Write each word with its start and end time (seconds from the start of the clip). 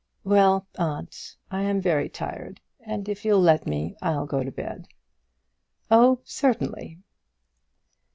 "Well, 0.23 0.65
aunt, 0.79 1.35
I 1.51 1.61
am 1.61 1.79
very 1.79 2.09
tired, 2.09 2.59
and 2.79 3.07
if 3.07 3.23
you'll 3.23 3.39
let 3.39 3.67
me, 3.67 3.95
I'll 4.01 4.25
go 4.25 4.43
to 4.43 4.51
bed." 4.51 4.87
"Oh, 5.91 6.21
certainly." 6.23 6.97